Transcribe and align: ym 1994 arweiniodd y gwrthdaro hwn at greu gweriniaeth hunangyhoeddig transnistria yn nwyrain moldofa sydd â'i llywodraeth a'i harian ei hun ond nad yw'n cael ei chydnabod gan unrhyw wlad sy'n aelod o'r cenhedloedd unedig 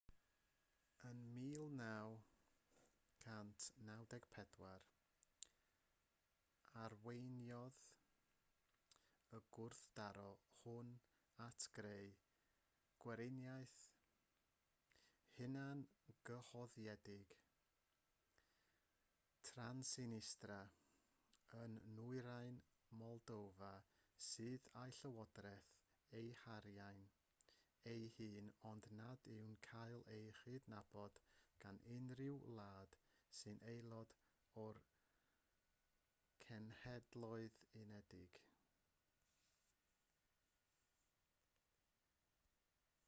ym 1.09 1.19
1994 3.19 4.81
arweiniodd 6.83 7.81
y 9.37 9.39
gwrthdaro 9.57 10.29
hwn 10.55 10.89
at 11.45 11.67
greu 11.79 12.07
gweriniaeth 13.05 13.83
hunangyhoeddig 15.37 17.33
transnistria 19.51 20.61
yn 21.61 21.77
nwyrain 21.97 22.59
moldofa 23.01 23.73
sydd 24.29 24.69
â'i 24.83 24.93
llywodraeth 24.99 25.73
a'i 26.19 26.31
harian 26.45 27.01
ei 27.91 28.01
hun 28.17 28.47
ond 28.71 28.85
nad 28.99 29.23
yw'n 29.35 29.55
cael 29.71 30.03
ei 30.15 30.25
chydnabod 30.41 31.15
gan 31.63 31.77
unrhyw 31.95 32.37
wlad 32.53 32.93
sy'n 33.39 33.59
aelod 33.73 34.11
o'r 34.63 34.79
cenhedloedd 36.45 37.57
unedig 37.83 38.31